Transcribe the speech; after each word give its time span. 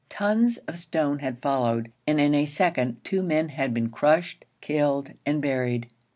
Tons 0.09 0.57
of 0.67 0.79
stone 0.79 1.19
had 1.19 1.37
followed, 1.37 1.91
and 2.07 2.19
in 2.19 2.33
a 2.33 2.47
second, 2.47 2.97
two 3.03 3.21
men 3.21 3.49
had 3.49 3.71
been 3.71 3.91
crushed, 3.91 4.45
killed, 4.59 5.11
and 5.27 5.43
buried. 5.43 5.89